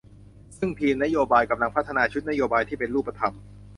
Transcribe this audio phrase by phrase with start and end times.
[0.57, 3.33] ซึ่งทีมนโยบายกำลังพัฒนาชุดนโยบายที่เป็นรูปธรรม